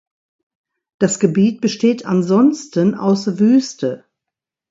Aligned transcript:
Das 0.97 1.19
Gebiet 1.19 1.61
besteht 1.61 2.07
ansonsten 2.07 2.95
aus 2.95 3.37
Wüste. 3.37 4.03